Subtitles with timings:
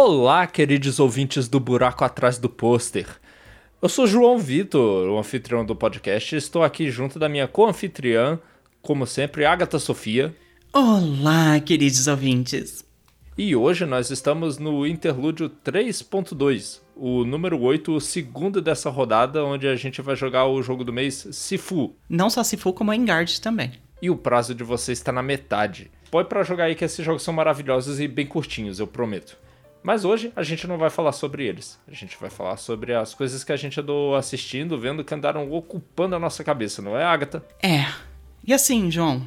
[0.00, 3.04] Olá, queridos ouvintes do Buraco Atrás do Pôster.
[3.82, 8.38] Eu sou João Vitor, o anfitrião do podcast, e estou aqui junto da minha co-anfitriã,
[8.80, 10.32] como sempre, Agatha Sofia.
[10.72, 12.84] Olá, queridos ouvintes.
[13.36, 19.66] E hoje nós estamos no interlúdio 3.2, o número 8, o segundo dessa rodada, onde
[19.66, 21.96] a gente vai jogar o jogo do mês Sifu.
[22.08, 23.72] Não só Sifu, como Engard também.
[24.00, 25.90] E o prazo de você está na metade.
[26.08, 29.36] Põe pra jogar aí que esses jogos são maravilhosos e bem curtinhos, eu prometo.
[29.82, 31.78] Mas hoje a gente não vai falar sobre eles.
[31.86, 35.50] A gente vai falar sobre as coisas que a gente andou assistindo, vendo que andaram
[35.52, 37.44] ocupando a nossa cabeça, não é, Agatha?
[37.62, 37.86] É.
[38.46, 39.26] E assim, João,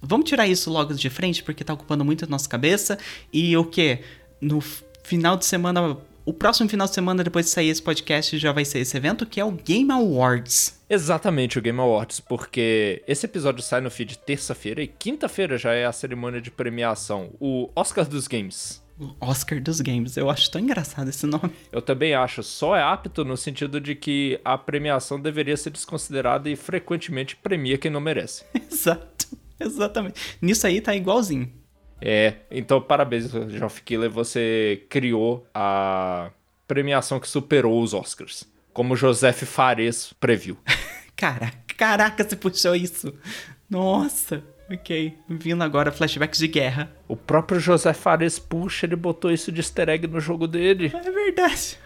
[0.00, 2.98] vamos tirar isso logo de frente porque tá ocupando muito a nossa cabeça.
[3.32, 4.00] E o que?
[4.40, 4.60] No
[5.02, 5.96] final de semana.
[6.24, 9.24] O próximo final de semana, depois de sair esse podcast, já vai ser esse evento,
[9.24, 10.80] que é o Game Awards.
[10.90, 15.86] Exatamente, o Game Awards, porque esse episódio sai no feed terça-feira e quinta-feira já é
[15.86, 18.84] a cerimônia de premiação, o Oscar dos Games.
[18.98, 20.16] O Oscar dos Games.
[20.16, 21.50] Eu acho tão engraçado esse nome.
[21.70, 22.42] Eu também acho.
[22.42, 27.76] Só é apto no sentido de que a premiação deveria ser desconsiderada e frequentemente premia
[27.76, 28.44] quem não merece.
[28.70, 29.26] Exato.
[29.60, 30.38] Exatamente.
[30.40, 31.52] Nisso aí tá igualzinho.
[32.00, 34.10] É, então parabéns, Geoff Killer.
[34.10, 36.30] Você criou a
[36.66, 38.44] premiação que superou os Oscars.
[38.72, 40.58] Como Joseph Fares previu.
[41.16, 43.10] Caraca, caraca, você puxou isso.
[43.70, 44.44] Nossa.
[44.70, 46.90] Ok, vindo agora flashbacks de guerra.
[47.06, 50.92] O próprio José Fares puxa, ele botou isso de easter egg no jogo dele.
[50.92, 51.78] É verdade.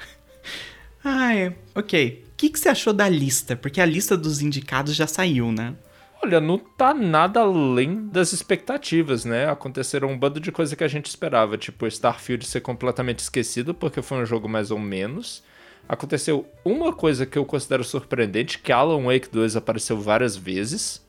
[1.05, 2.25] Ai, ok.
[2.33, 3.55] O que, que você achou da lista?
[3.55, 5.75] Porque a lista dos indicados já saiu, né?
[6.23, 9.48] Olha, não tá nada além das expectativas, né?
[9.48, 14.03] Aconteceram um bando de coisa que a gente esperava, tipo Starfield ser completamente esquecido porque
[14.03, 15.42] foi um jogo mais ou menos.
[15.89, 21.02] Aconteceu uma coisa que eu considero surpreendente, que Alan Wake 2 apareceu várias vezes.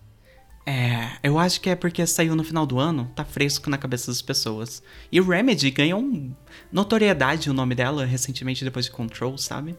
[0.66, 4.12] É, eu acho que é porque saiu no final do ano, tá fresco na cabeça
[4.12, 4.84] das pessoas.
[5.12, 6.34] E Remedy ganhou um
[6.72, 9.76] notoriedade o nome dela recentemente depois de Control, sabe?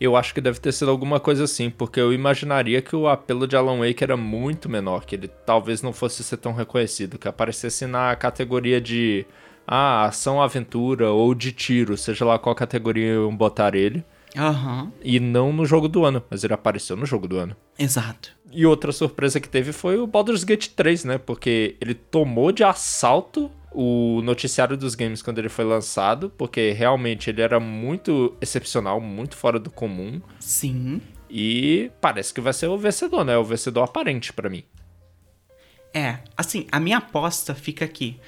[0.00, 3.46] Eu acho que deve ter sido alguma coisa assim, porque eu imaginaria que o apelo
[3.46, 7.28] de Alan Wake era muito menor, que ele talvez não fosse ser tão reconhecido, que
[7.28, 9.24] aparecesse na categoria de
[9.66, 14.04] ah, ação, aventura ou de tiro, seja lá qual categoria iam botar ele.
[14.36, 14.90] Uhum.
[15.02, 17.56] E não no jogo do ano, mas ele apareceu no jogo do ano.
[17.78, 18.32] Exato.
[18.50, 21.18] E outra surpresa que teve foi o Baldur's Gate 3, né?
[21.18, 27.28] Porque ele tomou de assalto o noticiário dos games quando ele foi lançado, porque realmente
[27.28, 30.20] ele era muito excepcional, muito fora do comum.
[30.38, 31.00] Sim.
[31.28, 33.36] E parece que vai ser o vencedor, né?
[33.36, 34.62] O vencedor aparente para mim.
[35.92, 38.18] É, assim, a minha aposta fica aqui.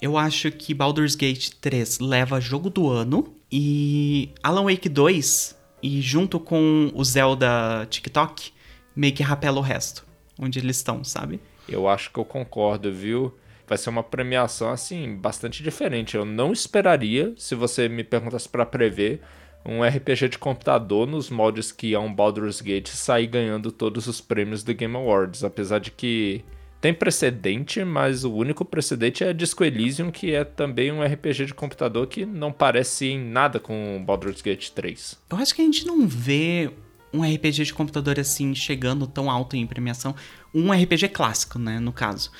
[0.00, 6.00] Eu acho que Baldur's Gate 3 leva jogo do ano e Alan Wake 2 e
[6.00, 8.52] junto com o Zelda TikTok
[8.94, 10.06] meio que rapela o resto,
[10.38, 11.40] onde eles estão, sabe?
[11.68, 13.36] Eu acho que eu concordo, viu?
[13.66, 16.16] Vai ser uma premiação assim bastante diferente.
[16.16, 19.20] Eu não esperaria, se você me perguntasse para prever,
[19.64, 24.20] um RPG de computador nos moldes que é um Baldur's Gate sair ganhando todos os
[24.20, 26.44] prêmios do Game Awards, apesar de que
[26.80, 31.54] tem precedente, mas o único precedente é Disco Elysium, que é também um RPG de
[31.54, 35.18] computador que não parece em nada com Baldur's Gate 3.
[35.30, 36.70] Eu acho que a gente não vê
[37.12, 40.14] um RPG de computador assim chegando tão alto em premiação.
[40.54, 42.30] Um RPG clássico, né, no caso.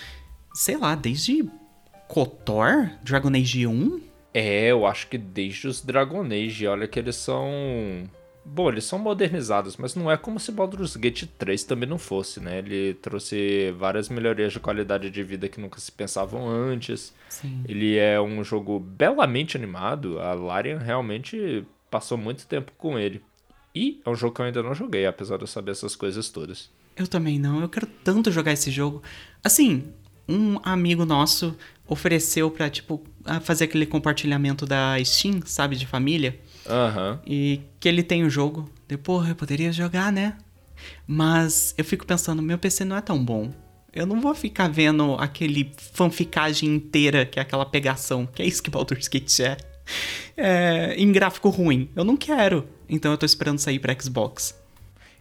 [0.55, 1.45] Sei lá, desde
[2.09, 4.01] KOTOR, Dragon Age 1?
[4.33, 8.09] É, eu acho que desde os Dragon Age, olha que eles são
[8.45, 12.41] Bom, eles são modernizados, mas não é como se Baldur's Gate 3 também não fosse,
[12.41, 12.59] né?
[12.59, 17.15] Ele trouxe várias melhorias de qualidade de vida que nunca se pensavam antes.
[17.29, 17.63] Sim.
[17.69, 20.19] Ele é um jogo belamente animado.
[20.19, 23.23] A Larian realmente passou muito tempo com ele.
[23.75, 26.29] E é um jogo que eu ainda não joguei, apesar de eu saber essas coisas
[26.29, 26.71] todas.
[26.97, 27.61] Eu também não.
[27.61, 29.03] Eu quero tanto jogar esse jogo.
[29.45, 29.93] Assim,
[30.29, 33.03] um amigo nosso ofereceu pra, tipo,
[33.43, 36.39] fazer aquele compartilhamento da Steam, sabe, de família.
[36.67, 37.19] Uhum.
[37.27, 38.71] E que ele tem o jogo.
[38.87, 40.37] Depois eu poderia jogar, né?
[41.07, 43.51] Mas eu fico pensando, meu PC não é tão bom.
[43.93, 48.63] Eu não vou ficar vendo aquele fanficagem inteira, que é aquela pegação, que é isso
[48.63, 49.57] que Baldur's Gate é.
[50.37, 51.89] é em gráfico ruim.
[51.97, 52.69] Eu não quero.
[52.89, 54.60] Então eu tô esperando sair para Xbox.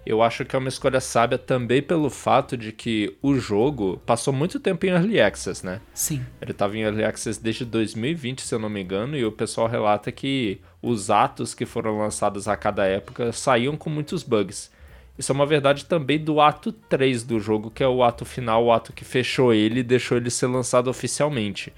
[0.05, 4.33] Eu acho que é uma escolha sábia também pelo fato de que o jogo passou
[4.33, 5.81] muito tempo em Early Access, né?
[5.93, 6.25] Sim.
[6.41, 9.67] Ele estava em Early Access desde 2020, se eu não me engano, e o pessoal
[9.67, 14.71] relata que os atos que foram lançados a cada época saíam com muitos bugs.
[15.17, 18.63] Isso é uma verdade também do ato 3 do jogo, que é o ato final,
[18.63, 21.73] o ato que fechou ele e deixou ele ser lançado oficialmente.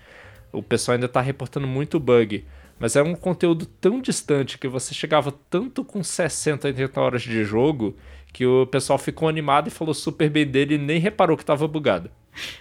[0.52, 2.46] O pessoal ainda está reportando muito bug.
[2.82, 7.44] Mas é um conteúdo tão distante que você chegava tanto com 60, 80 horas de
[7.44, 7.96] jogo
[8.34, 11.68] que o pessoal ficou animado e falou super bem dele e nem reparou que tava
[11.68, 12.10] bugado.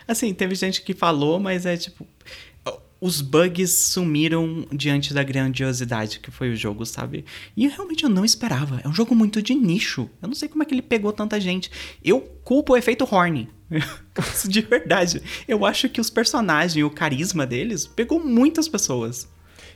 [0.07, 2.07] Assim, teve gente que falou, mas é tipo.
[3.01, 7.25] os bugs sumiram diante da grandiosidade que foi o jogo, sabe?
[7.57, 8.79] E realmente eu não esperava.
[8.85, 10.11] É um jogo muito de nicho.
[10.21, 11.71] Eu não sei como é que ele pegou tanta gente.
[12.05, 13.49] Eu culpo o efeito Horny.
[14.47, 15.23] de verdade.
[15.49, 19.27] Eu acho que os personagens o carisma deles pegou muitas pessoas.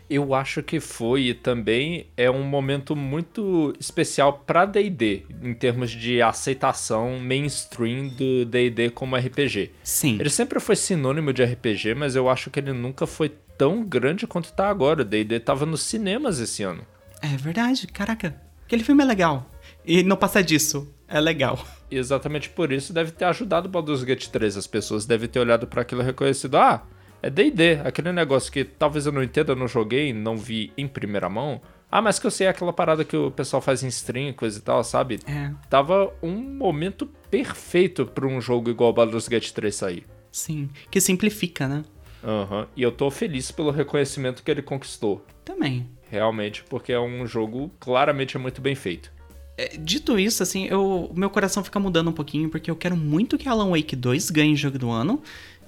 [0.08, 5.90] Eu acho que foi e também é um momento muito especial para D&D em termos
[5.90, 9.70] de aceitação mainstream do D&D como RPG.
[9.82, 10.18] Sim.
[10.20, 14.26] Ele sempre foi sinônimo de RPG, mas eu acho que ele nunca foi tão grande
[14.26, 15.02] quanto tá agora.
[15.02, 16.84] O D&D tava nos cinemas esse ano.
[17.22, 18.38] É verdade, caraca.
[18.66, 19.50] Aquele filme é legal.
[19.84, 21.58] E não passa disso, é legal.
[21.90, 24.56] exatamente por isso deve ter ajudado o Baldur's Gate 3.
[24.56, 26.82] As pessoas devem ter olhado para aquilo e reconhecido, ah,
[27.24, 30.86] é D&D, aquele negócio que talvez eu não entenda, eu não joguei, não vi em
[30.86, 31.58] primeira mão.
[31.90, 34.60] Ah, mas que eu sei aquela parada que o pessoal faz em stream, coisa e
[34.60, 35.20] tal, sabe?
[35.26, 35.50] É.
[35.70, 40.06] Tava um momento perfeito para um jogo igual Baldur's Gate 3 sair.
[40.30, 41.82] Sim, que simplifica, né?
[42.22, 42.66] Aham, uhum.
[42.76, 45.24] e eu tô feliz pelo reconhecimento que ele conquistou.
[45.42, 45.88] Também.
[46.10, 49.10] Realmente, porque é um jogo claramente muito bem feito.
[49.56, 53.38] É, dito isso, assim, eu, meu coração fica mudando um pouquinho, porque eu quero muito
[53.38, 55.22] que Alan Wake 2 ganhe jogo do ano.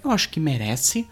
[0.05, 1.09] Eu acho que merece.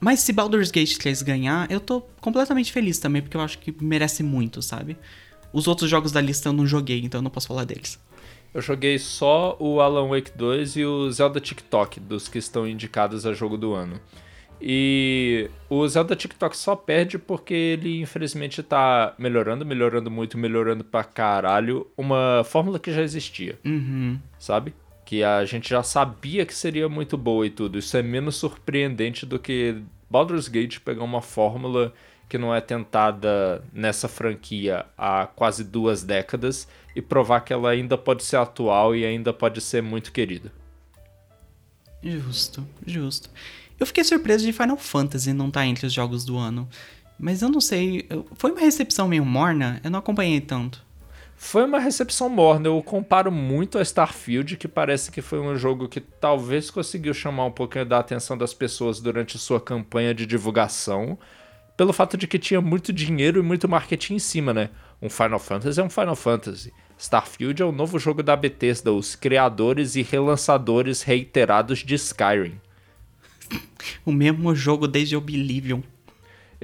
[0.00, 3.74] Mas se Baldur's Gate 3 ganhar, eu tô completamente feliz também, porque eu acho que
[3.82, 4.96] merece muito, sabe?
[5.52, 7.98] Os outros jogos da lista eu não joguei, então eu não posso falar deles.
[8.52, 13.26] Eu joguei só o Alan Wake 2 e o Zelda TikTok, dos que estão indicados
[13.26, 14.00] a jogo do ano.
[14.60, 21.04] E o Zelda TikTok só perde porque ele, infelizmente, tá melhorando, melhorando muito, melhorando pra
[21.04, 23.58] caralho uma fórmula que já existia.
[23.64, 24.18] Uhum.
[24.38, 24.74] Sabe?
[25.04, 27.78] Que a gente já sabia que seria muito boa e tudo.
[27.78, 31.92] Isso é menos surpreendente do que Baldur's Gate pegar uma fórmula
[32.28, 36.66] que não é tentada nessa franquia há quase duas décadas
[36.96, 40.50] e provar que ela ainda pode ser atual e ainda pode ser muito querida.
[42.02, 43.30] Justo, justo.
[43.78, 46.68] Eu fiquei surpreso de Final Fantasy não estar tá entre os jogos do ano.
[47.18, 50.84] Mas eu não sei, foi uma recepção meio morna, eu não acompanhei tanto.
[51.44, 52.68] Foi uma recepção morna.
[52.68, 57.44] Eu comparo muito a Starfield, que parece que foi um jogo que talvez conseguiu chamar
[57.44, 61.18] um pouquinho da atenção das pessoas durante sua campanha de divulgação,
[61.76, 64.70] pelo fato de que tinha muito dinheiro e muito marketing em cima, né?
[65.02, 66.72] Um Final Fantasy é um Final Fantasy.
[66.98, 72.58] Starfield é o novo jogo da Bethesda, os criadores e relançadores reiterados de Skyrim.
[74.04, 75.82] o mesmo jogo desde Oblivion.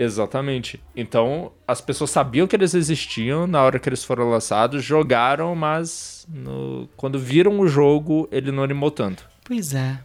[0.00, 0.81] Exatamente.
[0.97, 6.26] Então, as pessoas sabiam que eles existiam na hora que eles foram lançados, jogaram, mas
[6.32, 6.88] no...
[6.97, 9.29] quando viram o jogo, ele não animou tanto.
[9.44, 9.99] Pois é.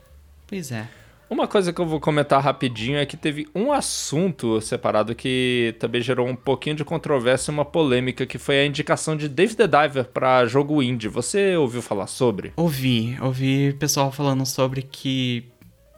[0.46, 0.86] Pois é.
[1.30, 6.02] Uma coisa que eu vou comentar rapidinho é que teve um assunto separado que também
[6.02, 9.66] gerou um pouquinho de controvérsia e uma polêmica, que foi a indicação de Dave the
[9.66, 11.08] Diver para jogo indie.
[11.08, 12.52] Você ouviu falar sobre?
[12.58, 15.46] Ouvi, ouvi pessoal falando sobre que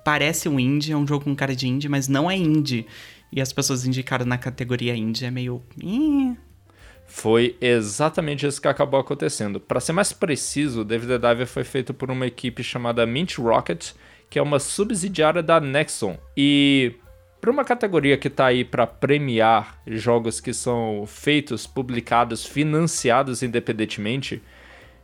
[0.05, 2.85] parece um indie, é um jogo com cara de indie, mas não é indie
[3.31, 5.61] e as pessoas indicaram na categoria indie é meio.
[7.05, 9.59] Foi exatamente isso que acabou acontecendo.
[9.59, 13.91] Para ser mais preciso, David the Diver foi feito por uma equipe chamada Mint Rocket,
[14.29, 16.17] que é uma subsidiária da Nexon.
[16.35, 16.93] E
[17.39, 24.41] para uma categoria que está aí para premiar jogos que são feitos, publicados, financiados independentemente,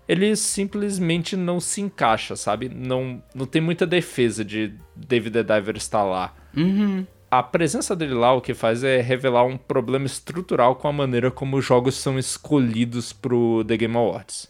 [0.06, 2.68] ele simplesmente não se encaixa, sabe?
[2.68, 6.36] Não, não tem muita defesa de David the Diver estar lá.
[6.56, 7.06] Uhum
[7.40, 11.32] a presença dele lá o que faz é revelar um problema estrutural com a maneira
[11.32, 14.48] como os jogos são escolhidos pro The Game Awards.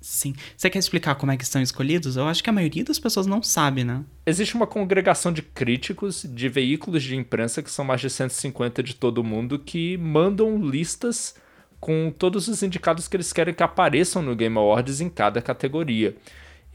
[0.00, 0.34] Sim.
[0.56, 2.16] Você quer explicar como é que são escolhidos?
[2.16, 4.04] Eu acho que a maioria das pessoas não sabe, né?
[4.26, 8.94] Existe uma congregação de críticos de veículos de imprensa, que são mais de 150 de
[8.94, 11.34] todo mundo, que mandam listas
[11.78, 16.16] com todos os indicados que eles querem que apareçam no Game Awards em cada categoria.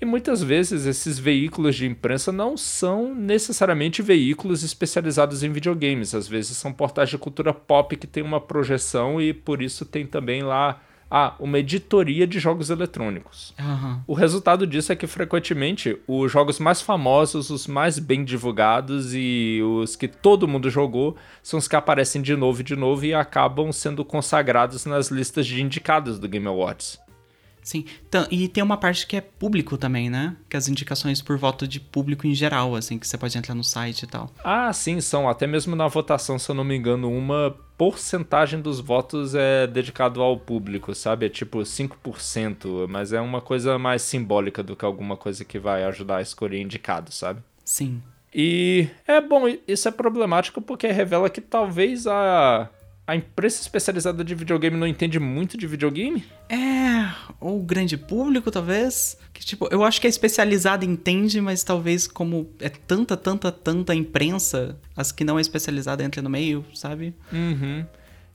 [0.01, 6.15] E muitas vezes esses veículos de imprensa não são necessariamente veículos especializados em videogames.
[6.15, 10.08] Às vezes são portais de cultura pop que tem uma projeção e por isso tem
[10.08, 10.81] também lá
[11.12, 13.53] ah, uma editoria de jogos eletrônicos.
[13.60, 14.00] Uhum.
[14.08, 19.60] O resultado disso é que frequentemente os jogos mais famosos, os mais bem divulgados e
[19.62, 23.13] os que todo mundo jogou são os que aparecem de novo e de novo e
[23.13, 27.00] acabam sendo consagrados nas listas de indicados do Game Awards.
[27.63, 30.36] Sim, então, e tem uma parte que é público também, né?
[30.50, 33.63] Que as indicações por voto de público em geral, assim, que você pode entrar no
[33.63, 34.32] site e tal.
[34.44, 35.30] Ah, sim, são.
[35.30, 40.22] Até mesmo na votação, se eu não me engano, uma porcentagem dos votos é dedicado
[40.22, 41.25] ao público, sabe?
[41.25, 45.84] É tipo 5%, mas é uma coisa mais simbólica do que alguma coisa que vai
[45.84, 47.41] ajudar a escolher indicado, sabe?
[47.63, 48.01] Sim.
[48.34, 52.70] E é bom, isso é problemático porque revela que talvez a
[53.12, 56.24] a imprensa especializada de videogame não entende muito de videogame?
[56.48, 59.18] É, ou o grande público, talvez.
[59.34, 63.94] Que, tipo, eu acho que a especializada entende, mas talvez como é tanta, tanta, tanta
[63.94, 67.13] imprensa, as que não é especializada entram no meio, sabe?
[67.34, 67.86] Uhum.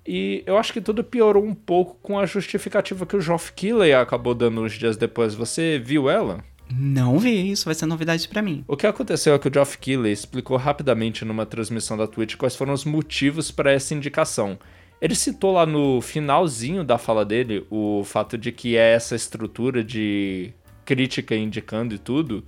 [0.07, 3.95] E eu acho que tudo piorou um pouco com a justificativa que o Geoff Keighley
[3.95, 5.35] acabou dando uns dias depois.
[5.35, 6.45] Você viu ela?
[6.71, 8.65] Não vi, isso vai ser novidade para mim.
[8.67, 12.57] O que aconteceu é que o Geoff Keighley explicou rapidamente numa transmissão da Twitch quais
[12.57, 14.59] foram os motivos para essa indicação.
[15.01, 19.85] Ele citou lá no finalzinho da fala dele o fato de que é essa estrutura
[19.85, 20.53] de
[20.85, 22.43] crítica indicando e tudo,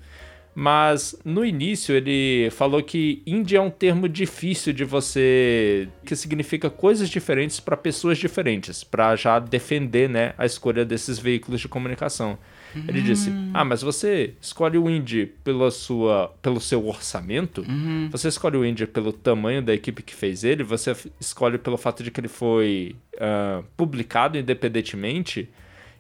[0.55, 6.71] mas no início ele falou que indie é um termo difícil de você que significa
[6.71, 12.39] coisas diferentes para pessoas diferentes, para já defender, né, a escolha desses veículos de comunicação.
[12.87, 13.51] Ele disse: Hum.
[13.55, 17.65] Ah, mas você escolhe o indie pela sua, pelo seu orçamento?
[17.69, 18.09] Uhum.
[18.11, 20.63] Você escolhe o indie pelo tamanho da equipe que fez ele?
[20.63, 25.49] Você escolhe pelo fato de que ele foi ah, publicado independentemente?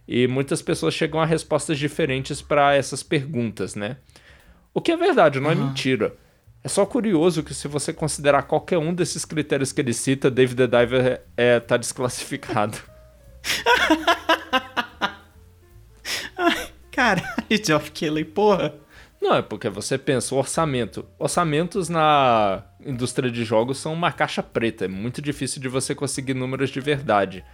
[0.06, 3.98] E muitas pessoas chegam a respostas diferentes para essas perguntas, né?
[4.72, 6.14] O que é verdade, não é mentira.
[6.62, 10.56] É só curioso que se você considerar qualquer um desses critérios que ele cita, David
[10.56, 12.78] the Diver é, é, tá desclassificado.
[16.98, 17.22] Caralho,
[17.64, 18.74] Geoff Keighley, porra.
[19.22, 21.06] Não, é porque você pensa, o orçamento.
[21.16, 24.86] Orçamentos na indústria de jogos são uma caixa preta.
[24.86, 27.44] É muito difícil de você conseguir números de verdade.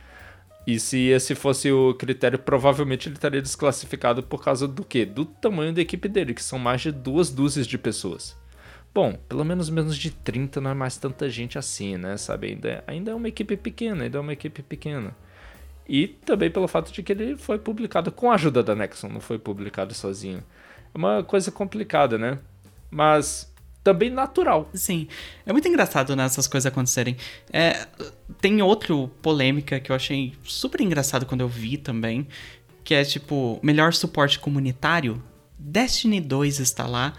[0.67, 5.05] E se esse fosse o critério, provavelmente ele estaria desclassificado por causa do quê?
[5.05, 8.35] Do tamanho da equipe dele, que são mais de duas dúzias de pessoas.
[8.95, 12.17] Bom, pelo menos menos de 30 não é mais tanta gente assim, né?
[12.17, 12.47] Sabe?
[12.47, 15.15] Ainda é, ainda é uma equipe pequena, ainda é uma equipe pequena.
[15.89, 19.21] E também pelo fato de que ele foi publicado com a ajuda da Nexon, não
[19.21, 20.43] foi publicado sozinho.
[20.95, 22.39] É uma coisa complicada, né?
[22.91, 23.53] Mas
[23.85, 24.69] também natural.
[24.73, 25.07] Sim,
[25.45, 27.17] é muito engraçado né, essas coisas acontecerem.
[27.53, 27.87] É,
[28.41, 32.27] tem outro polêmica que eu achei super engraçado quando eu vi também,
[32.83, 35.23] que é tipo, melhor suporte comunitário.
[35.59, 37.13] Destiny 2 está lá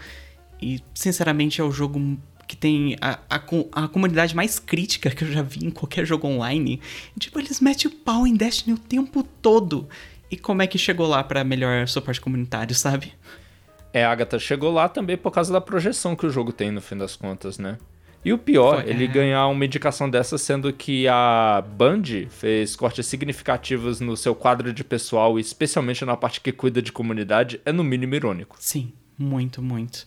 [0.60, 5.32] e, sinceramente, é o jogo que tem a, a, a comunidade mais crítica que eu
[5.32, 6.80] já vi em qualquer jogo online.
[7.16, 9.88] E, tipo, eles metem o pau em Destiny o tempo todo.
[10.30, 13.12] E como é que chegou lá pra melhor suporte comunitário, sabe?
[13.92, 16.80] É, a Agatha chegou lá também por causa da projeção que o jogo tem, no
[16.80, 17.78] fim das contas, né?
[18.24, 19.06] E o pior, Foi, ele é.
[19.06, 24.82] ganhar uma indicação dessa, sendo que a Band fez cortes significativos no seu quadro de
[24.82, 28.56] pessoal, especialmente na parte que cuida de comunidade, é no mínimo irônico.
[28.58, 30.04] Sim, muito, muito.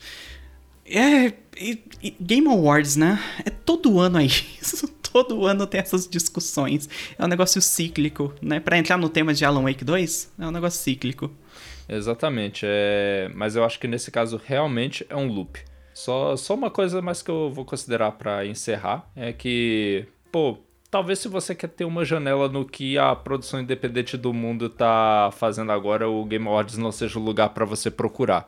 [0.89, 1.33] É.
[1.57, 3.19] e- e Game Awards, né?
[3.45, 4.27] É todo ano aí.
[4.61, 6.87] Isso, todo ano tem essas discussões.
[7.17, 8.59] É um negócio cíclico, né?
[8.59, 11.31] Pra entrar no tema de Alan Wake 2, é um negócio cíclico.
[11.87, 13.31] Exatamente, é...
[13.33, 15.59] mas eu acho que nesse caso realmente é um loop.
[15.93, 21.19] Só, só uma coisa mais que eu vou considerar pra encerrar é que, pô, talvez
[21.19, 25.71] se você quer ter uma janela no que a produção independente do mundo tá fazendo
[25.71, 28.47] agora, o Game Awards não seja o lugar pra você procurar.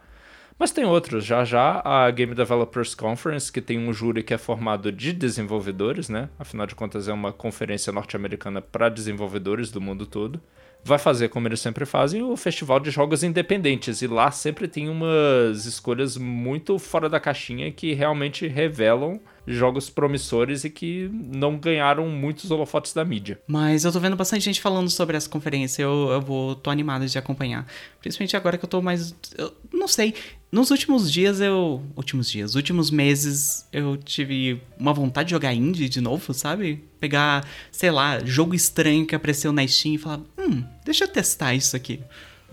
[0.62, 4.38] Mas tem outros, já já a Game Developers Conference, que tem um júri que é
[4.38, 6.30] formado de desenvolvedores, né?
[6.38, 10.40] Afinal de contas é uma conferência norte-americana para desenvolvedores do mundo todo.
[10.84, 14.88] Vai fazer como eles sempre fazem, o festival de jogos independentes e lá sempre tem
[14.88, 19.20] umas escolhas muito fora da caixinha que realmente revelam
[19.56, 23.40] jogos promissores e que não ganharam muitos holofotes da mídia.
[23.48, 25.84] Mas eu tô vendo bastante gente falando sobre essa conferência.
[25.84, 27.66] Eu, eu vou, tô animado de acompanhar.
[28.00, 29.16] Principalmente agora que eu tô mais.
[29.38, 30.14] Eu não sei.
[30.52, 31.82] Nos últimos dias eu.
[31.96, 36.84] Últimos dias, últimos meses eu tive uma vontade de jogar indie de novo, sabe?
[37.00, 41.54] Pegar, sei lá, jogo estranho que apareceu na Steam e falar: hum, deixa eu testar
[41.54, 42.02] isso aqui.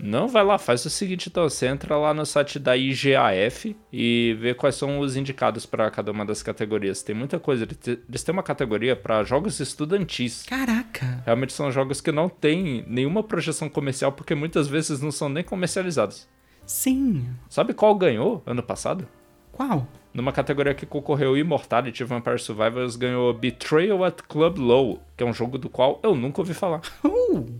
[0.01, 4.35] Não, vai lá, faz o seguinte então, você entra lá no site da IGAF e
[4.39, 7.03] vê quais são os indicados para cada uma das categorias.
[7.03, 10.43] Tem muita coisa, eles têm uma categoria para jogos estudantis.
[10.43, 11.21] Caraca!
[11.25, 15.43] Realmente são jogos que não têm nenhuma projeção comercial porque muitas vezes não são nem
[15.43, 16.27] comercializados.
[16.65, 17.27] Sim.
[17.49, 19.07] Sabe qual ganhou ano passado?
[19.51, 19.87] Qual?
[20.13, 25.33] Numa categoria que concorreu Immortality Vampire Survivors ganhou Betrayal at Club Low, que é um
[25.33, 26.81] jogo do qual eu nunca ouvi falar.
[27.03, 27.59] Uh!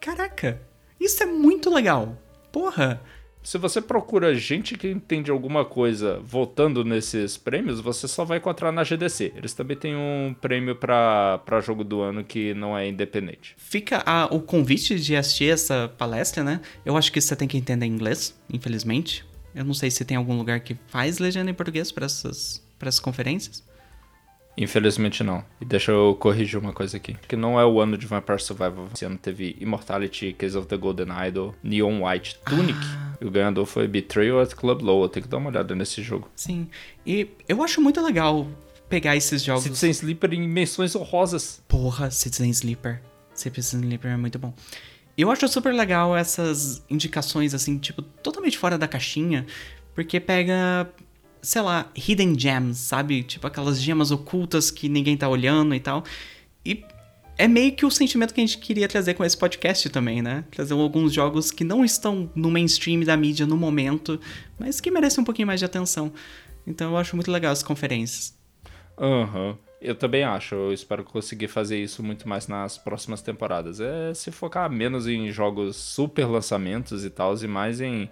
[0.00, 0.60] Caraca!
[1.00, 2.16] Isso é muito legal!
[2.52, 3.00] Porra!
[3.42, 8.72] Se você procura gente que entende alguma coisa votando nesses prêmios, você só vai encontrar
[8.72, 9.34] na GDC.
[9.36, 13.54] Eles também têm um prêmio pra jogo do ano que não é independente.
[13.56, 16.60] Fica a- o convite de assistir essa palestra, né?
[16.84, 19.24] Eu acho que você tem que entender inglês, infelizmente.
[19.54, 22.88] Eu não sei se tem algum lugar que faz legenda em português para essas, para
[22.88, 23.62] essas conferências.
[24.56, 25.44] Infelizmente não.
[25.60, 27.14] E deixa eu corrigir uma coisa aqui.
[27.28, 28.88] Que não é o ano de Vampire Survivor.
[28.94, 32.78] Esse ano teve Immortality, Case of the Golden Idol, Neon White, Tunic.
[33.20, 35.08] E o ganhador foi Betrayal at Club Low.
[35.08, 36.30] Tenho que dar uma olhada nesse jogo.
[36.34, 36.68] Sim.
[37.06, 38.46] E eu acho muito legal
[38.88, 39.64] pegar esses jogos.
[39.64, 41.62] Citizen Sleeper em menções honrosas.
[41.68, 43.02] Porra, Citizen Sleeper.
[43.34, 44.54] Citizen Sleeper é muito bom.
[45.16, 49.46] Eu acho super legal essas indicações, assim, tipo, totalmente fora da caixinha,
[49.94, 50.90] porque pega,
[51.46, 53.22] sei lá, hidden gems, sabe?
[53.22, 56.02] Tipo, aquelas gemas ocultas que ninguém tá olhando e tal.
[56.64, 56.84] E
[57.38, 60.44] é meio que o sentimento que a gente queria trazer com esse podcast também, né?
[60.50, 64.20] Trazer alguns jogos que não estão no mainstream da mídia no momento,
[64.58, 66.12] mas que merecem um pouquinho mais de atenção.
[66.66, 68.36] Então eu acho muito legal as conferências.
[68.98, 69.50] Aham.
[69.50, 69.58] Uhum.
[69.80, 70.56] Eu também acho.
[70.56, 73.78] Eu espero conseguir fazer isso muito mais nas próximas temporadas.
[73.78, 78.10] É se focar menos em jogos super lançamentos e tal, e mais em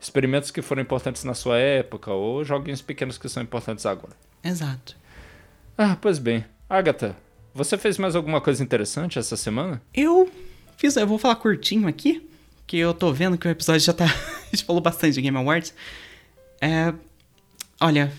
[0.00, 4.14] experimentos que foram importantes na sua época, ou joguinhos pequenos que são importantes agora.
[4.42, 4.96] Exato.
[5.76, 6.44] Ah, pois bem.
[6.68, 7.16] Agatha,
[7.54, 9.80] você fez mais alguma coisa interessante essa semana?
[9.94, 10.30] Eu
[10.76, 12.28] fiz, eu vou falar curtinho aqui,
[12.66, 14.04] que eu tô vendo que o episódio já tá.
[14.52, 15.72] a gente falou bastante de Game Awards.
[16.60, 16.92] É.
[17.80, 18.12] Olha,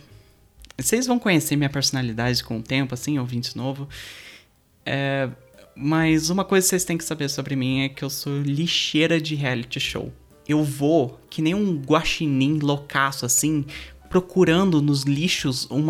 [0.78, 3.90] vocês vão conhecer minha personalidade com o tempo, assim, ouvinte novo.
[4.86, 5.30] É,
[5.76, 9.20] mas uma coisa que vocês têm que saber sobre mim é que eu sou lixeira
[9.20, 10.14] de reality show.
[10.48, 13.66] Eu vou, que nem um guaxinim loucaço, assim,
[14.10, 15.86] procurando nos lixos um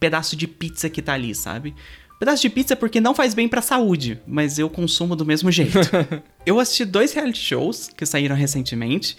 [0.00, 1.74] pedaço de pizza que tá ali, sabe?
[2.18, 5.78] Pedaço de pizza porque não faz bem pra saúde, mas eu consumo do mesmo jeito.
[6.46, 9.16] eu assisti dois reality shows que saíram recentemente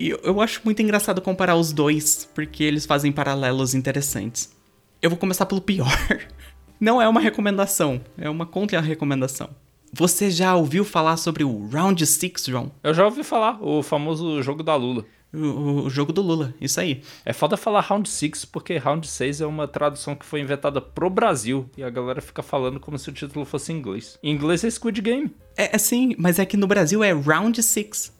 [0.00, 4.50] e eu acho muito engraçado comparar os dois, porque eles fazem paralelos interessantes.
[5.00, 5.96] Eu vou começar pelo pior.
[6.80, 9.50] Não é uma recomendação, é uma contra-recomendação.
[9.94, 12.72] Você já ouviu falar sobre o Round 6, João?
[12.82, 15.04] Eu já ouvi falar, o famoso jogo da Lula.
[15.30, 17.02] O, o, jogo do Lula, isso aí.
[17.26, 21.10] É foda falar Round 6, porque Round 6 é uma tradução que foi inventada pro
[21.10, 24.18] Brasil e a galera fica falando como se o título fosse em inglês.
[24.22, 25.30] Em inglês é Squid Game.
[25.58, 28.14] É, é sim, mas é que no Brasil é Round 6.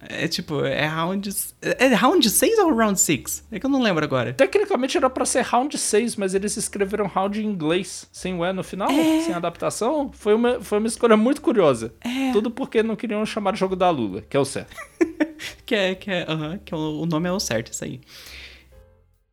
[0.00, 1.28] É tipo, é round.
[1.60, 3.44] É round 6 ou round 6?
[3.50, 4.32] É que eu não lembro agora.
[4.32, 8.52] Tecnicamente era pra ser round 6, mas eles escreveram round em inglês, sem o E
[8.52, 9.20] no final, é...
[9.22, 10.10] sem adaptação.
[10.12, 11.92] Foi uma, foi uma escolha muito curiosa.
[12.00, 12.32] É...
[12.32, 14.74] Tudo porque não queriam chamar jogo da Lula, que é o certo.
[15.64, 17.84] que é, que é, uh -huh, que é o, o nome é o certo, isso
[17.84, 18.00] aí.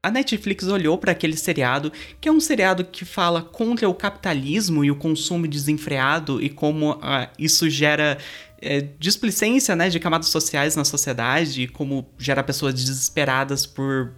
[0.02, 4.86] A Netflix olhou para aquele seriado, que é um seriado que fala contra o capitalismo
[4.86, 8.18] e o consumo desenfreado e como uh, isso gera
[8.62, 14.14] é, displicência né, de camadas sociais na sociedade e como gera pessoas desesperadas por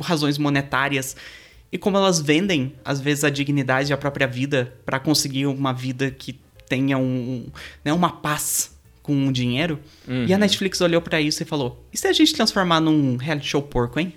[0.00, 1.16] razões monetárias
[1.70, 5.72] e como elas vendem, às vezes, a dignidade e a própria vida para conseguir uma
[5.72, 7.46] vida que tenha um,
[7.84, 9.78] né, uma paz com o dinheiro.
[10.06, 10.24] Uhum.
[10.26, 13.48] E a Netflix olhou para isso e falou: e se a gente transformar num reality
[13.48, 14.14] show porco, hein?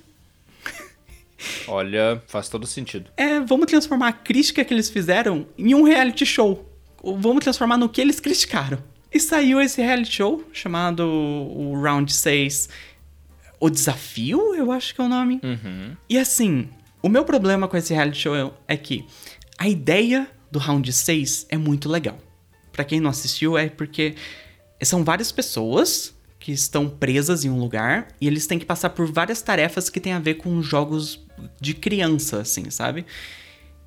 [1.68, 3.10] Olha, faz todo sentido.
[3.18, 6.68] É, vamos transformar a crítica que eles fizeram em um reality show.
[7.04, 8.78] Vamos transformar no que eles criticaram.
[9.14, 12.70] E saiu esse reality show chamado o Round 6
[13.60, 15.42] O Desafio, eu acho que é o nome.
[15.44, 15.98] Uhum.
[16.10, 16.70] E assim,
[17.02, 19.06] o meu problema com esse reality show é que
[19.58, 22.18] a ideia do Round 6 é muito legal.
[22.72, 24.16] Para quem não assistiu, é porque
[24.82, 29.12] são várias pessoas que estão presas em um lugar e eles têm que passar por
[29.12, 31.20] várias tarefas que têm a ver com jogos
[31.60, 33.06] de criança, assim, sabe?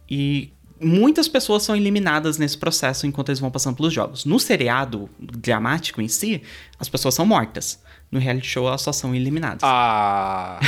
[0.09, 4.25] E muitas pessoas são eliminadas nesse processo enquanto eles vão passando pelos jogos.
[4.25, 6.43] No seriado dramático em si,
[6.79, 7.83] as pessoas são mortas.
[8.11, 9.61] No reality show, elas só são eliminadas.
[9.63, 10.61] Ah!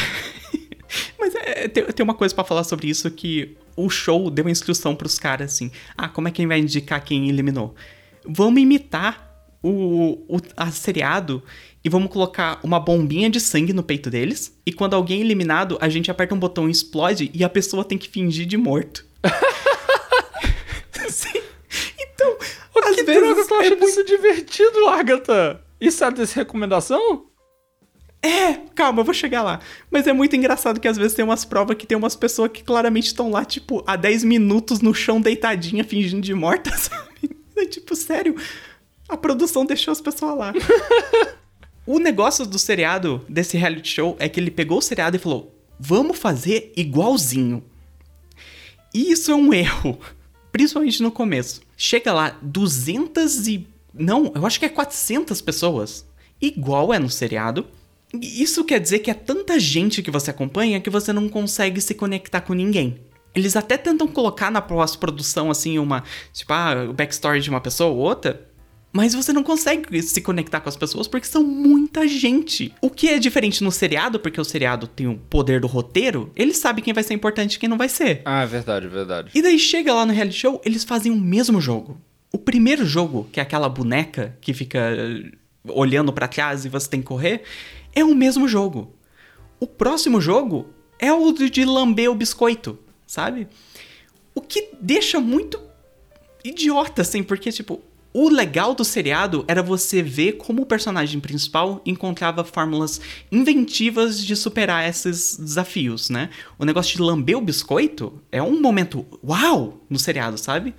[1.18, 4.51] Mas é, tem, tem, uma coisa para falar sobre isso que o show deu uma
[4.51, 7.75] instrução pros caras assim: ah, como é que vai indicar quem eliminou?
[8.25, 9.25] Vamos imitar
[9.68, 11.42] o, o a seriado
[11.85, 14.57] e vamos colocar uma bombinha de sangue no peito deles.
[14.64, 17.85] E quando alguém é eliminado, a gente aperta um botão e explode e a pessoa
[17.85, 19.05] tem que fingir de morto.
[22.87, 23.85] Às vezes eu tô achando é muito...
[23.85, 25.61] isso divertido, Agatha.
[25.81, 27.26] Isso é dessa recomendação?
[28.22, 29.61] É, calma, eu vou chegar lá.
[29.90, 32.62] Mas é muito engraçado que às vezes tem umas provas que tem umas pessoas que
[32.64, 37.37] claramente estão lá, tipo, há 10 minutos no chão deitadinha, fingindo de morta, sabe?
[37.57, 38.35] É tipo, sério,
[39.08, 40.52] a produção deixou as pessoas lá.
[41.86, 45.54] o negócio do seriado, desse reality show, é que ele pegou o seriado e falou:
[45.78, 47.62] vamos fazer igualzinho.
[48.92, 49.98] E isso é um erro
[50.50, 51.60] principalmente no começo.
[51.76, 56.06] Chega lá 200 e não, eu acho que é 400 pessoas,
[56.40, 57.66] igual é no seriado.
[58.14, 61.94] Isso quer dizer que é tanta gente que você acompanha que você não consegue se
[61.94, 63.00] conectar com ninguém.
[63.34, 66.02] Eles até tentam colocar na pós-produção, assim, uma.
[66.32, 68.45] Tipo, ah, o backstory de uma pessoa ou outra.
[68.96, 72.74] Mas você não consegue se conectar com as pessoas porque são muita gente.
[72.80, 76.56] O que é diferente no seriado, porque o seriado tem o poder do roteiro, eles
[76.56, 78.22] sabem quem vai ser importante e quem não vai ser.
[78.24, 79.30] Ah, é verdade, é verdade.
[79.35, 82.00] E daí chega lá no reality show, eles fazem o mesmo jogo.
[82.32, 85.30] O primeiro jogo, que é aquela boneca que fica eh,
[85.68, 87.42] olhando para trás e você tem que correr,
[87.94, 88.96] é o mesmo jogo.
[89.61, 93.46] O próximo jogo é o de lamber o biscoito, sabe?
[94.35, 95.61] O que deixa muito
[96.42, 97.82] idiota, assim, porque, tipo,
[98.18, 102.98] o legal do seriado era você ver como o personagem principal encontrava fórmulas
[103.31, 106.31] inventivas de superar esses desafios, né?
[106.59, 110.74] O negócio de lamber o biscoito é um momento uau no seriado, sabe?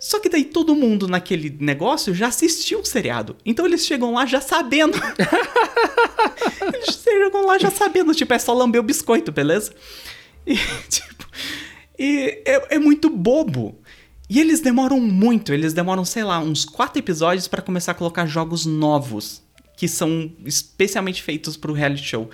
[0.00, 3.36] Só que daí todo mundo naquele negócio já assistiu o seriado.
[3.46, 4.98] Então eles chegam lá já sabendo.
[6.74, 9.72] eles chegam lá já sabendo, tipo, é só lamber o biscoito, beleza?
[10.44, 10.56] E,
[10.90, 11.28] tipo,
[11.96, 13.79] e é, é muito bobo.
[14.30, 18.26] E eles demoram muito, eles demoram, sei lá, uns quatro episódios para começar a colocar
[18.26, 19.42] jogos novos,
[19.76, 22.30] que são especialmente feitos pro reality show.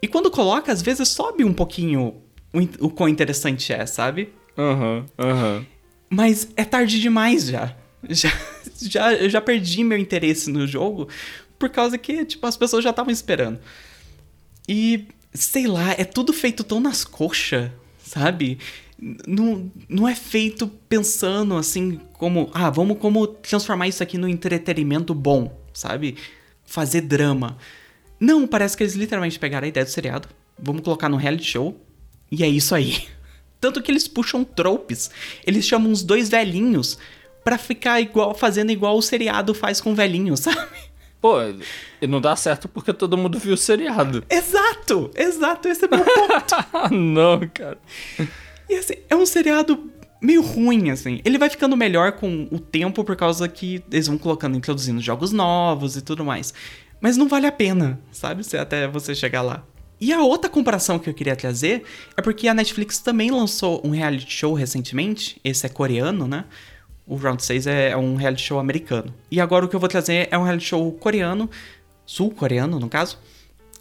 [0.00, 2.14] E quando coloca, às vezes sobe um pouquinho
[2.54, 4.32] o, o quão interessante é, sabe?
[4.56, 5.56] Aham, uhum, aham.
[5.58, 5.66] Uhum.
[6.08, 7.76] Mas é tarde demais já.
[8.08, 8.32] Já,
[8.80, 9.28] já.
[9.28, 11.08] Já perdi meu interesse no jogo
[11.58, 13.58] por causa que, tipo, as pessoas já estavam esperando.
[14.68, 18.58] E, sei lá, é tudo feito tão nas coxas, sabe?
[18.98, 25.14] Não, não é feito pensando assim como, ah, vamos como transformar isso aqui no entretenimento
[25.14, 26.16] bom, sabe?
[26.64, 27.58] Fazer drama.
[28.18, 30.28] Não, parece que eles literalmente pegaram a ideia do seriado,
[30.58, 31.78] vamos colocar no reality show,
[32.30, 33.06] e é isso aí.
[33.60, 35.10] Tanto que eles puxam tropes.
[35.46, 36.98] Eles chamam uns dois velhinhos
[37.44, 40.76] para ficar igual, fazendo igual o seriado faz com velhinhos, sabe?
[41.20, 41.36] Pô,
[42.00, 44.24] e não dá certo porque todo mundo viu o seriado.
[44.28, 46.90] Exato, exato, esse é o meu ponto.
[46.94, 47.78] não, cara.
[48.68, 51.20] E assim, é um seriado meio ruim, assim.
[51.24, 55.32] Ele vai ficando melhor com o tempo por causa que eles vão colocando, introduzindo jogos
[55.32, 56.52] novos e tudo mais.
[57.00, 58.42] Mas não vale a pena, sabe?
[58.58, 59.64] Até você chegar lá.
[60.00, 61.82] E a outra comparação que eu queria trazer
[62.16, 66.44] é porque a Netflix também lançou um reality show recentemente, esse é coreano, né?
[67.06, 69.14] O Round 6 é um reality show americano.
[69.30, 71.48] E agora o que eu vou trazer é um reality show coreano,
[72.04, 73.18] sul-coreano no caso,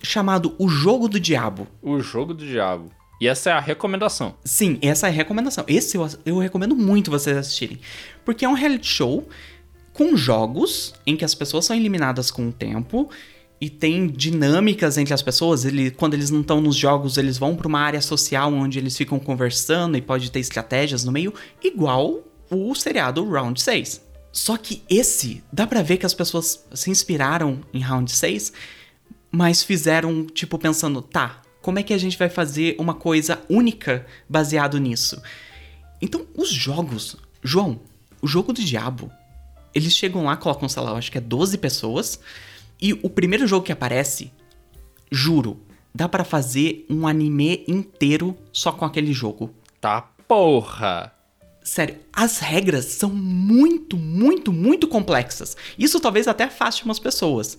[0.01, 1.67] chamado O Jogo do Diabo.
[1.81, 2.91] O Jogo do Diabo.
[3.19, 4.35] E essa é a recomendação.
[4.43, 5.63] Sim, essa é a recomendação.
[5.67, 7.79] Esse eu, eu recomendo muito vocês assistirem.
[8.23, 9.27] Porque é um reality show
[9.93, 13.09] com jogos em que as pessoas são eliminadas com o tempo
[13.59, 15.63] e tem dinâmicas entre as pessoas.
[15.63, 18.97] Ele, quando eles não estão nos jogos, eles vão para uma área social onde eles
[18.97, 24.03] ficam conversando e pode ter estratégias no meio, igual o seriado Round 6.
[24.31, 28.51] Só que esse, dá pra ver que as pessoas se inspiraram em Round 6,
[29.31, 34.05] mas fizeram, tipo, pensando, tá, como é que a gente vai fazer uma coisa única
[34.29, 35.19] baseado nisso?
[35.99, 37.79] Então, os jogos, João,
[38.21, 39.11] o jogo do diabo,
[39.73, 42.19] eles chegam lá, colocam, sei lá, eu acho que é 12 pessoas,
[42.79, 44.31] e o primeiro jogo que aparece,
[45.11, 45.59] juro,
[45.91, 49.51] dá para fazer um anime inteiro só com aquele jogo.
[49.81, 51.15] Tá porra!
[51.63, 55.57] Sério, as regras são muito, muito, muito complexas.
[55.79, 57.57] Isso talvez até afaste umas pessoas.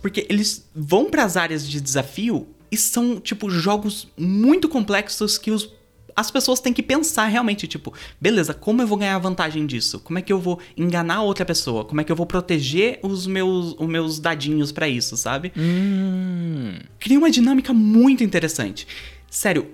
[0.00, 5.50] Porque eles vão para as áreas de desafio e são, tipo, jogos muito complexos que
[5.50, 5.76] os
[6.18, 10.00] as pessoas têm que pensar realmente, tipo, beleza, como eu vou ganhar vantagem disso?
[10.00, 11.84] Como é que eu vou enganar outra pessoa?
[11.84, 15.52] Como é que eu vou proteger os meus, os meus dadinhos para isso, sabe?
[15.56, 16.76] Hum.
[16.98, 18.84] Cria uma dinâmica muito interessante.
[19.30, 19.70] Sério,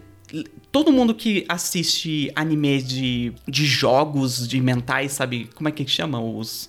[0.71, 5.49] todo mundo que assiste anime de, de jogos, de mentais, sabe?
[5.55, 6.21] Como é que chama?
[6.21, 6.69] Os.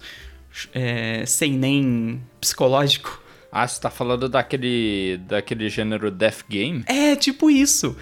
[0.74, 3.22] É, sem nem psicológico.
[3.58, 6.84] Ah, você tá falando daquele, daquele gênero Death Game?
[6.88, 7.96] É, tipo isso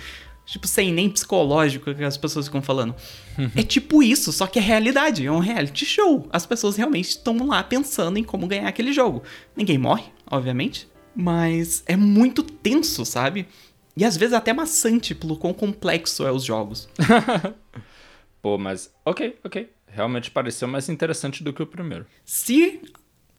[0.45, 2.95] tipo, sem nem psicológico que as pessoas ficam falando.
[3.37, 3.51] Uhum.
[3.55, 6.27] É tipo isso, só que é realidade, é um reality show.
[6.31, 9.23] As pessoas realmente estão lá pensando em como ganhar aquele jogo.
[9.55, 13.47] Ninguém morre, obviamente, mas é muito tenso, sabe?
[13.95, 16.89] E às vezes até maçante pelo quão complexo é os jogos.
[18.41, 19.69] Pô, mas ok, ok.
[19.87, 22.05] Realmente pareceu mais interessante do que o primeiro.
[22.25, 22.81] Se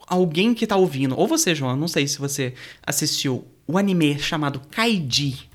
[0.06, 2.54] alguém que tá ouvindo, ou você, João, não sei se você
[2.86, 5.48] assistiu o anime chamado Kaiji,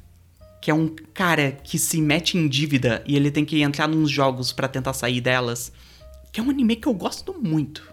[0.62, 4.10] que é um cara que se mete em dívida e ele tem que entrar nos
[4.12, 5.72] jogos para tentar sair delas,
[6.32, 7.88] que é um anime que eu gosto muito.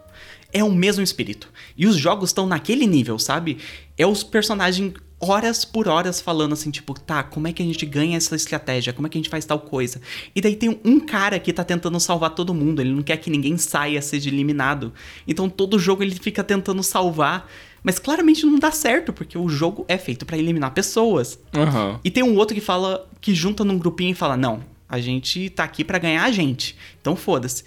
[0.53, 1.53] É o mesmo espírito.
[1.77, 3.59] E os jogos estão naquele nível, sabe?
[3.97, 7.85] É os personagens horas por horas falando assim, tipo, tá, como é que a gente
[7.87, 8.93] ganha essa estratégia?
[8.93, 10.01] Como é que a gente faz tal coisa?
[10.35, 13.31] E daí tem um cara que tá tentando salvar todo mundo, ele não quer que
[13.31, 14.93] ninguém saia, seja eliminado.
[15.27, 17.49] Então todo jogo ele fica tentando salvar
[17.87, 21.39] mas claramente não dá certo, porque o jogo é feito para eliminar pessoas.
[21.55, 22.01] Uhum.
[22.03, 25.51] E tem um outro que fala, que junta num grupinho e fala: Não, a gente
[25.51, 26.77] tá aqui para ganhar a gente.
[27.01, 27.63] Então foda-se.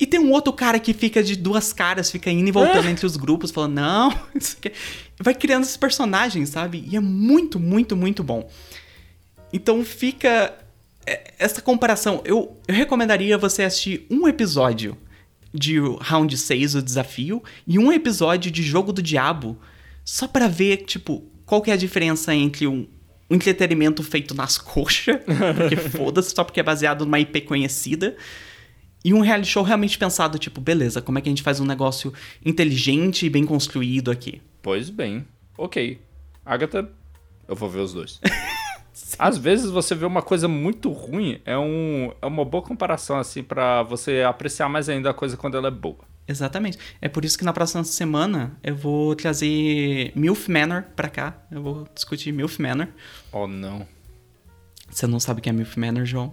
[0.00, 2.90] E tem um outro cara que fica de duas caras, fica indo e voltando é.
[2.90, 4.72] entre os grupos, falando, não, isso aqui.
[5.20, 6.82] Vai criando esses personagens, sabe?
[6.90, 8.48] E é muito, muito, muito bom.
[9.52, 10.56] Então fica.
[11.06, 12.22] É, essa comparação.
[12.24, 14.96] Eu, eu recomendaria você assistir um episódio
[15.52, 19.58] de Round 6, o desafio, e um episódio de Jogo do Diabo,
[20.02, 22.86] só para ver, tipo, qual que é a diferença entre um,
[23.28, 25.16] um entretenimento feito nas coxas,
[25.56, 28.16] porque foda-se, só porque é baseado numa IP conhecida.
[29.04, 31.64] E um reality show realmente pensado, tipo, beleza, como é que a gente faz um
[31.64, 32.12] negócio
[32.44, 34.42] inteligente e bem construído aqui?
[34.60, 35.98] Pois bem, ok.
[36.44, 36.90] Agatha,
[37.48, 38.20] eu vou ver os dois.
[39.18, 43.42] Às vezes você vê uma coisa muito ruim, é, um, é uma boa comparação, assim,
[43.42, 46.10] para você apreciar mais ainda a coisa quando ela é boa.
[46.28, 46.78] Exatamente.
[47.00, 51.36] É por isso que na próxima semana eu vou trazer MILF Manor pra cá.
[51.50, 52.86] Eu vou discutir MILF Manor.
[53.32, 53.86] Oh, não.
[54.88, 56.32] Você não sabe o que é MILF Manor, João?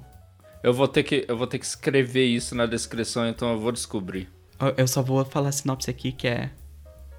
[0.63, 3.71] Eu vou ter que, eu vou ter que escrever isso na descrição, então eu vou
[3.71, 4.29] descobrir.
[4.75, 6.49] Eu só vou falar a sinopse aqui, que é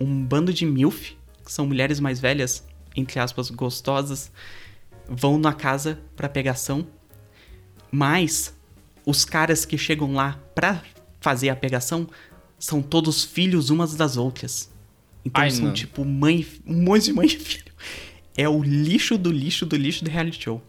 [0.01, 2.65] um bando de MILF, que são mulheres mais velhas,
[2.97, 4.31] entre aspas, gostosas,
[5.09, 6.87] vão na casa pra pegação,
[7.91, 8.55] mas
[9.07, 10.83] os caras que chegam lá pra
[11.21, 12.09] fazer a pegação
[12.59, 14.71] são todos filhos umas das outras.
[15.25, 15.73] Então Ai, são não.
[15.73, 17.73] tipo mãe, um monte de mãe e filho.
[18.37, 20.63] É o lixo do lixo do lixo do reality show.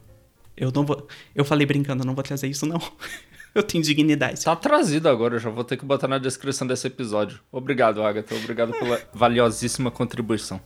[0.60, 1.08] Eu não vou.
[1.34, 2.82] Eu falei brincando, eu não vou trazer isso, não.
[3.56, 4.44] eu tenho dignidade.
[4.44, 7.40] Tá trazido agora, eu já vou ter que botar na descrição desse episódio.
[7.50, 8.36] Obrigado, Agatha.
[8.36, 10.60] Obrigado pela valiosíssima contribuição.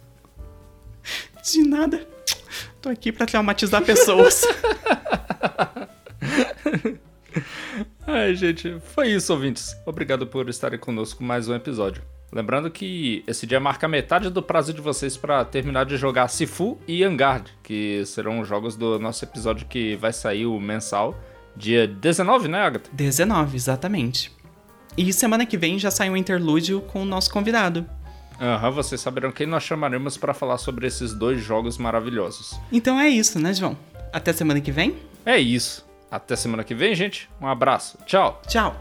[1.43, 2.07] De nada.
[2.81, 4.41] Tô aqui pra traumatizar pessoas.
[8.07, 9.75] Ai, gente, foi isso, ouvintes.
[9.85, 12.01] Obrigado por estarem conosco mais um episódio.
[12.33, 16.79] Lembrando que esse dia marca metade do prazo de vocês para terminar de jogar Sifu
[16.87, 21.15] e Angard, que serão jogos do nosso episódio que vai sair o mensal,
[21.55, 22.89] dia 19, né, Agatha?
[22.91, 24.31] 19, exatamente.
[24.97, 27.85] E semana que vem já sai um interlúdio com o nosso convidado.
[28.41, 32.59] Aham, vocês saberão quem nós chamaremos para falar sobre esses dois jogos maravilhosos.
[32.71, 33.77] Então é isso, né, João?
[34.11, 34.95] Até semana que vem.
[35.23, 35.85] É isso.
[36.09, 37.29] Até semana que vem, gente.
[37.39, 37.97] Um abraço.
[38.05, 38.41] Tchau.
[38.47, 38.75] Tchau.